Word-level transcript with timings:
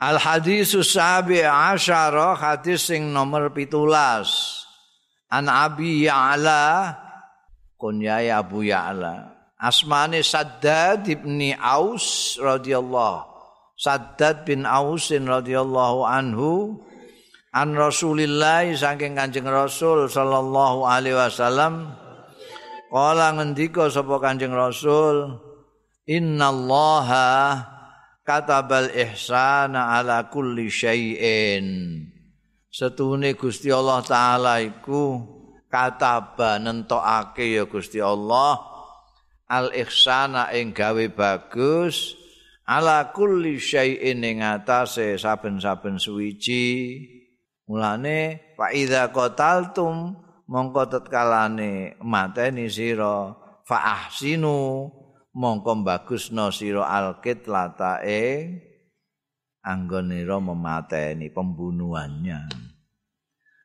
Al 0.00 0.16
hadis 0.16 0.72
sabi 0.80 1.44
asyara 1.44 2.32
hadis 2.32 2.88
sing 2.88 3.12
nomor 3.12 3.52
pitulas. 3.52 4.64
An 5.28 5.46
Abi 5.46 6.08
Ya'la 6.08 6.96
kunyai 7.76 8.32
Abu 8.32 8.64
Ya'la. 8.64 9.36
Asmane 9.60 10.24
Saddad 10.24 11.04
ibni 11.04 11.52
Aus 11.52 12.40
radhiyallahu 12.40 13.28
Saddad 13.80 14.44
bin 14.44 14.68
Ausin 14.68 15.24
radhiyallahu 15.24 16.04
anhu 16.04 16.80
an 17.52 17.72
Rasulillah 17.72 18.68
saking 18.76 19.16
Kanjeng 19.16 19.48
Rasul 19.48 20.04
sallallahu 20.04 20.84
alaihi 20.84 21.16
wasallam 21.16 21.96
kala 22.92 23.36
ngendika 23.40 23.88
sapa 23.88 24.20
Kanjeng 24.20 24.52
Rasul 24.52 25.40
innallaha 26.04 27.64
katabal 28.30 28.94
ihsana 28.94 29.98
ala 29.98 30.30
kulli 30.30 30.70
syai'in. 30.70 31.66
Setune 32.70 33.34
Gusti 33.34 33.74
Allah 33.74 33.98
taala 34.06 34.62
iku 34.62 35.18
kataba 35.66 36.62
nentokake 36.62 37.58
ya 37.58 37.66
Gusti 37.66 37.98
Allah 37.98 38.62
al 39.50 39.74
ihsana 39.74 40.54
ing 40.54 40.70
gawe 40.70 41.10
bagus 41.10 42.14
ala 42.70 43.10
kulli 43.10 43.58
syai'in 43.58 44.22
ing 44.22 44.46
atase 44.46 45.18
saben-saben 45.18 45.98
suwiji. 45.98 47.02
Mulane 47.66 48.54
fa 48.54 48.70
idza 48.70 49.10
qataltum 49.10 50.14
mongko 50.46 50.86
tetkalane 50.86 51.98
mateni 52.06 52.70
sira 52.70 53.34
fa 53.66 53.78
ahsinu 53.98 54.86
mongko 55.34 55.86
bagusno 55.86 56.50
sira 56.50 56.86
alkit 56.90 57.46
latae 57.46 58.56
anggonira 59.62 60.40
memateni 60.42 61.30
pembunuhannya. 61.30 62.50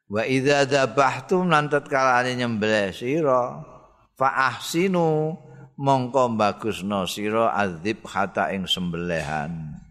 Wa 0.06 0.22
idza 0.22 0.70
dzabhtum 0.70 1.50
lan 1.50 1.66
tetkalane 1.66 2.38
nyembelih 2.38 2.94
sira 2.94 3.66
fa 4.14 4.54
ahsinu 4.54 5.34
mongko 5.82 6.38
bagusno 6.38 7.10
sira 7.10 7.50
adzib 7.58 8.06
hata 8.06 8.54
ing 8.54 8.70
sembelihan. 8.70 9.82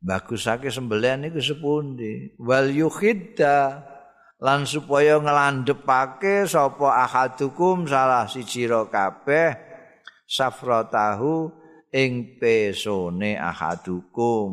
Bagusake 0.00 0.72
sembelihan 0.72 1.28
iku 1.28 1.40
sepundi? 1.44 2.36
Wal 2.40 2.72
yukhidda 2.72 3.84
lan 4.40 4.64
supaya 4.64 5.20
ngelandepake 5.20 6.48
sapa 6.48 7.04
ahadukum 7.04 7.84
salah 7.84 8.24
siji 8.24 8.64
kabeh 8.64 9.69
safratahu 10.30 11.50
ing 11.90 12.38
pesone 12.38 13.34
ahadukum 13.34 14.52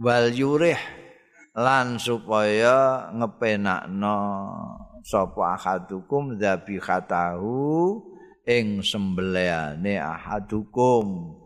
wal 0.00 0.28
yurih 0.32 0.80
lan 1.52 2.00
supaya 2.00 3.12
ngepenakno 3.12 4.18
sapa 5.04 5.60
ahadukum 5.60 6.40
dzabihatahu 6.40 8.00
ing 8.48 8.80
sembelihane 8.80 10.00
ahadukum 10.00 11.36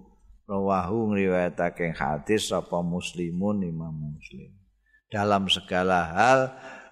rawahu 0.47 1.11
ngriwayatake 1.11 1.91
hadis 1.99 2.55
sapa 2.55 2.79
muslimun 2.87 3.67
imam 3.67 4.15
muslim. 4.15 4.53
Dalam 5.11 5.51
segala 5.51 6.07
hal 6.15 6.41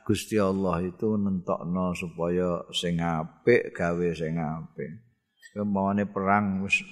Gusti 0.02 0.42
Allah 0.42 0.82
itu 0.82 1.14
nentokno 1.14 1.94
supaya 1.94 2.66
sing 2.74 2.98
apik 2.98 3.70
gawe 3.70 4.08
sing 4.10 4.34
apik 4.36 5.09
kemauane 5.54 6.06
perang 6.06 6.62
wis 6.64 6.82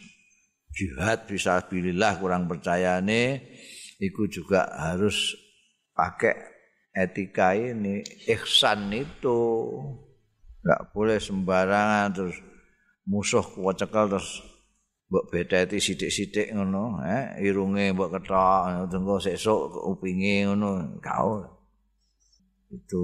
jihad 0.75 1.27
bisa 1.27 1.63
bilillah 1.67 2.19
kurang 2.19 2.47
percayane 2.47 3.43
iku 3.99 4.31
juga 4.31 4.71
harus 4.79 5.35
pakai 5.95 6.35
etika 6.95 7.55
ini 7.55 8.03
ihsan 8.31 8.95
itu. 8.95 9.41
Enggak 10.63 10.83
boleh 10.91 11.19
sembarangan 11.23 12.09
terus 12.15 12.37
musuh 13.07 13.43
kuat 13.43 13.79
cekal 13.79 14.11
terus 14.11 14.43
mbok 15.09 15.33
bedeti 15.33 15.81
sithik-sithik 15.81 16.53
ngono 16.53 17.01
eh 17.01 17.41
irunge 17.41 17.97
mbok 17.97 18.21
ketok 18.21 18.93
tunggu 18.93 19.17
sesuk 19.17 19.73
upinge 19.89 20.45
ngono 20.45 21.01
kau 21.01 21.41
itu 22.69 23.03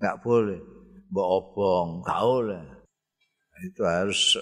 enggak 0.00 0.18
boleh. 0.24 0.60
Mbok 1.12 1.28
obong 1.28 1.88
kau 2.02 2.42
itu 3.62 3.82
harus 3.86 4.36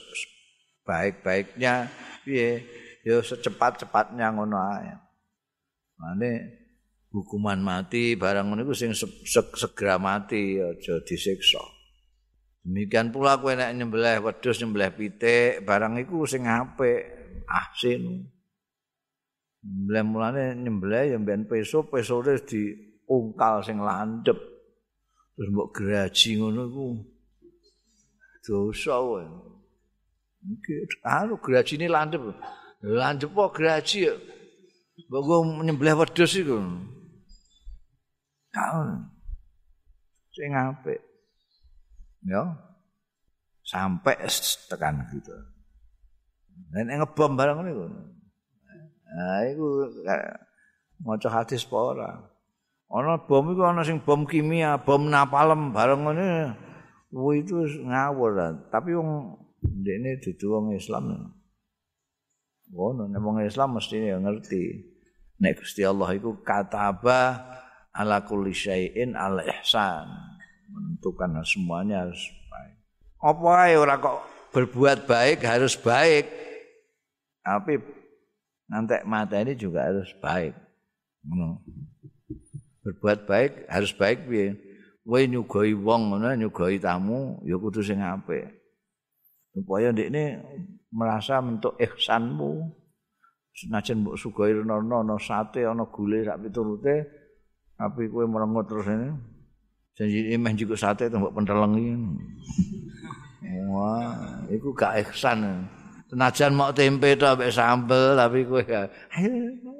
baik-baiknya. 0.88 1.86
Piye? 2.24 2.64
Ya 3.00 3.20
secepat-cepatnya 3.24 4.32
ngono 4.36 4.56
ae. 4.60 4.92
Mane 6.00 6.30
hukuman 7.12 7.60
mati 7.60 8.16
barang 8.16 8.52
ngono 8.52 8.64
iku 8.64 8.74
sing 8.76 8.92
segera 8.94 9.96
mati 9.96 10.60
aja 10.60 11.00
disiksa. 11.04 11.60
Demikian 12.60 13.08
pula 13.08 13.40
kowe 13.40 13.56
nek 13.56 13.72
nyembelih 13.72 14.20
wedhus 14.20 14.60
nyembelih 14.60 14.92
pitik 14.92 15.64
barang 15.64 15.96
iku 16.04 16.28
sing 16.28 16.44
apik 16.44 17.08
ahsin. 17.48 18.28
Nyembelih 19.64 20.04
mulane 20.04 20.44
nyembelih 20.60 21.04
ya 21.12 21.16
mben 21.16 21.48
peso 21.48 21.88
pesone 21.88 22.36
diungkal 22.44 23.64
sing 23.64 23.80
landep. 23.80 24.36
Terus 25.36 25.48
mbok 25.48 25.72
graji 25.72 26.36
ngono 26.36 26.68
iku 26.68 26.84
dosa 28.44 28.96
wae. 29.00 29.26
Iki 30.40 30.74
anu 31.04 31.34
grajine 31.36 31.86
landep. 31.88 32.22
Landep 32.82 33.30
kok 33.36 33.54
graji. 33.56 34.08
Mbok 35.08 35.64
nyembelih 35.64 35.96
wedhus 36.00 36.32
iku. 36.36 36.58
Kau 38.50 38.82
sing 40.34 40.50
apik. 40.56 41.00
ya 42.24 42.52
sampai 43.64 44.18
tekan 44.68 45.06
gitu. 45.14 45.32
Dan 46.70 46.92
ngebom 46.92 47.38
barang 47.38 47.64
ini 47.64 47.72
Nah, 49.10 49.42
itu 49.42 49.90
maca 51.02 51.28
hadis 51.34 51.66
apa 51.66 51.76
ora? 51.82 52.10
Ana 52.94 53.18
bom 53.18 53.50
iku 53.50 53.66
ana 53.66 53.82
sing 53.82 53.98
bom 53.98 54.22
kimia, 54.22 54.78
bom 54.78 55.02
napalem 55.10 55.74
barang 55.74 56.00
ngene. 56.06 56.30
Kuwi 57.10 57.42
itu 57.42 57.58
ngawur 57.90 58.38
Tapi 58.70 58.94
wong 58.94 59.34
ndekne 59.60 60.22
dudu 60.22 60.46
wong 60.54 60.66
Islam. 60.78 61.34
Ngono 62.70 63.10
nek 63.10 63.18
wong 63.18 63.42
Islam 63.42 63.74
mesti 63.74 64.14
ngerti. 64.14 64.64
Nek 65.42 65.58
Gusti 65.58 65.82
Allah 65.82 66.14
iku 66.14 66.38
kataba 66.46 67.34
ala 67.90 68.22
kulli 68.22 68.54
syai'in 68.54 69.18
al 69.18 69.42
ihsan. 69.42 70.06
menentukan 70.70 71.42
semuanya 71.42 72.06
harus 72.06 72.30
baik. 72.46 72.78
Apa 73.18 73.48
ae 73.66 73.74
ora 73.74 73.98
kok 73.98 74.22
berbuat 74.54 75.02
baik 75.02 75.42
harus 75.42 75.74
baik. 75.74 76.30
Tapi 77.42 77.82
nanti 78.70 79.02
mata 79.02 79.34
ini 79.42 79.58
juga 79.58 79.90
harus 79.90 80.06
baik. 80.22 80.54
Berbuat 82.86 83.26
baik 83.26 83.66
harus 83.66 83.90
baik 83.90 84.30
piye? 84.30 84.69
Kowe 85.00 85.20
nyugoi 85.26 85.72
wong 85.74 86.02
ngono, 86.12 86.28
nyugoi 86.36 86.76
tamu 86.76 87.40
ya 87.48 87.56
kudu 87.56 87.80
sing 87.80 88.04
apik. 88.04 88.46
Supaya 89.50 89.90
ndekne 89.90 90.44
merasa 90.92 91.40
mentuk 91.42 91.74
ihsanmu. 91.80 92.80
Senajan 93.50 94.06
mbok 94.06 94.14
sugoi 94.14 94.54
rono 94.54 95.02
ana 95.02 95.18
sate 95.18 95.66
ana 95.66 95.82
gule 95.90 96.22
sak 96.22 96.38
piturute 96.38 97.02
tapi 97.74 98.06
kowe 98.06 98.22
merengut 98.22 98.70
terus 98.70 98.86
ini 98.86 99.10
janji 99.98 100.32
emeh 100.32 100.54
juga 100.54 100.78
sate 100.78 101.10
itu 101.10 101.18
mbok 101.18 101.34
pentelengi. 101.34 101.98
Wah, 103.70 104.46
itu 104.46 104.70
gak 104.70 105.02
ihsan. 105.02 105.66
Senajan 106.06 106.54
mau 106.54 106.70
tempe 106.70 107.18
to 107.18 107.26
ambek 107.26 107.50
sambel 107.50 108.14
tapi 108.14 108.46
kowe 108.46 108.62
ya 108.62 108.86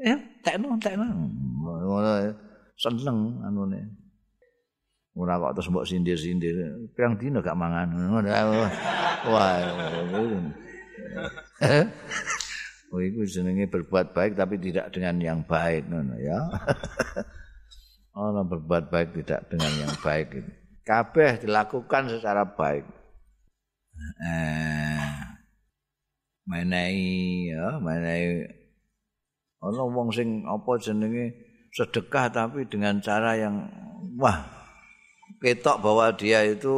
ya 0.03 0.17
tekno 0.43 0.75
tekno. 0.83 1.07
Ngono 1.63 2.35
seneng 2.75 3.39
anune. 3.47 4.00
Ora 5.19 5.43
kok 5.43 5.59
terus 5.59 5.69
mbok 5.71 5.87
sindir-sindir. 5.87 6.55
Pirang 6.95 7.19
dino 7.19 7.43
gak 7.43 7.59
mangan. 7.59 7.89
Wah. 9.27 9.59
Oh, 12.91 12.99
itu 12.99 13.23
jenenge 13.23 13.71
berbuat 13.71 14.11
baik 14.11 14.35
tapi 14.35 14.59
tidak 14.59 14.91
dengan 14.91 15.15
yang 15.23 15.41
baik 15.47 15.87
ngono 15.87 16.19
ya. 16.19 16.39
orang 18.19 18.51
berbuat 18.51 18.91
baik 18.91 19.15
tidak 19.23 19.47
dengan 19.47 19.71
yang 19.79 19.95
baik 20.03 20.43
itu. 20.43 20.51
Kabeh 20.83 21.39
dilakukan 21.39 22.11
secara 22.11 22.43
baik. 22.43 22.83
Eh, 24.27 25.07
menai 26.51 27.47
ya, 27.55 27.79
menai 27.79 28.49
ana 29.61 29.83
wong 29.87 30.09
sing 30.11 30.43
apa 30.49 30.81
jenenge 30.81 31.37
sedekah 31.71 32.33
tapi 32.33 32.65
dengan 32.67 32.99
cara 32.99 33.37
yang 33.37 33.71
wah 34.17 34.60
ketok 35.41 35.81
bahwa 35.81 36.13
dia 36.15 36.45
itu 36.45 36.77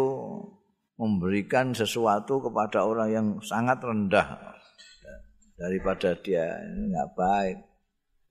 memberikan 0.94 1.74
sesuatu 1.74 2.38
kepada 2.38 2.86
orang 2.86 3.10
yang 3.10 3.26
sangat 3.42 3.82
rendah. 3.82 4.54
Daripada 5.58 6.14
dia 6.18 6.62
ini 6.70 6.94
enggak 6.94 7.10
baik. 7.18 7.58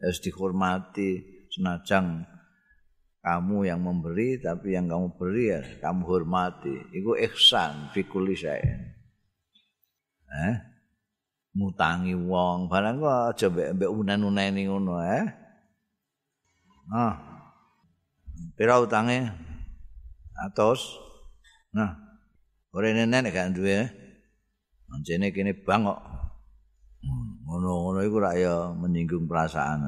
harus 0.01 0.17
dihormati 0.17 1.21
senajang 1.53 2.25
kamu 3.21 3.69
yang 3.69 3.85
memberi 3.85 4.41
tapi 4.41 4.73
yang 4.73 4.89
kamu 4.89 5.13
beri 5.13 5.53
ya 5.53 5.61
kamu 5.77 6.01
hormati. 6.09 6.73
Itu 6.89 7.13
ihsan 7.13 7.93
fi 7.93 8.01
kulli 8.01 8.33
eh? 8.41 8.65
Mutangi 11.53 12.17
wong. 12.17 12.71
Barang 12.71 12.97
kok 12.97 13.35
aja 13.35 13.47
mbek 13.51 13.91
unen-uneni 13.91 14.65
ngono 14.65 15.05
eh? 15.05 15.27
Ah. 16.89 17.13
Pira 18.57 18.81
utange 18.81 19.50
atos 20.41 20.97
nah 21.71 21.97
ora 22.73 22.89
nenek 22.89 23.31
gak 23.31 23.53
duwe 23.53 23.88
anjene 24.91 25.29
kene 25.29 25.53
bang 25.53 25.85
kok 25.88 26.01
ngono-ngono 27.47 27.99
iku 28.05 28.17
rak 28.21 28.35
ya 28.38 28.73
menyinggung 28.77 29.25
perasaan 29.25 29.81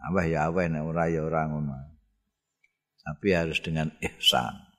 Abah 0.00 0.24
ya 0.24 0.48
abah 0.48 0.64
nek 0.64 0.80
ora 0.80 1.12
ya 1.12 1.20
ora 1.20 1.44
ngono. 1.44 1.76
Tapi 3.04 3.36
harus 3.36 3.60
dengan 3.60 3.92
ihsan. 4.00 4.69